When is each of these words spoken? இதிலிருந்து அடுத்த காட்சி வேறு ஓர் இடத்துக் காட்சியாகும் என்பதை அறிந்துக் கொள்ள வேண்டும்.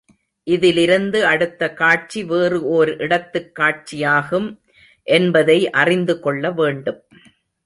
இதிலிருந்து 0.43 1.25
அடுத்த 1.25 1.73
காட்சி 1.73 2.23
வேறு 2.23 2.63
ஓர் 2.63 2.97
இடத்துக் 2.97 3.51
காட்சியாகும் 3.59 4.57
என்பதை 5.03 5.69
அறிந்துக் 5.69 6.23
கொள்ள 6.23 6.51
வேண்டும். 6.51 7.03